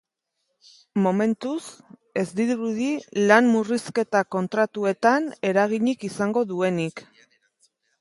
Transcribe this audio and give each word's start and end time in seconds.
Momentuz, 1.07 1.65
ez 2.21 2.25
dirudi 2.41 2.89
lan 3.27 3.51
murrizketa 3.57 4.25
kontratuetan 4.39 5.31
eraginik 5.55 6.11
izango 6.13 6.49
duenik. 6.55 7.09